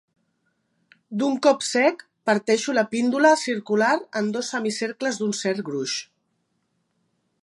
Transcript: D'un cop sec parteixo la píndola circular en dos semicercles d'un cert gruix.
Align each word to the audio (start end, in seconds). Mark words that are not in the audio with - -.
D'un 1.21 1.35
cop 1.47 1.65
sec 1.67 2.01
parteixo 2.29 2.75
la 2.77 2.85
píndola 2.95 3.35
circular 3.43 3.93
en 4.23 4.31
dos 4.37 4.49
semicercles 4.55 5.21
d'un 5.21 5.37
cert 5.43 5.65
gruix. 5.71 5.97